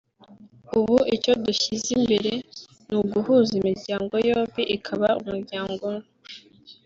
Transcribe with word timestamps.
ubu 0.77 0.97
icyo 1.15 1.33
dushyize 1.45 1.87
imbere 1.97 2.31
ni 2.87 2.95
uguhuza 3.01 3.51
imiryango 3.59 4.13
yombi 4.29 4.61
ikaba 4.75 5.07
umuryango 5.21 5.81
umwe” 5.91 6.05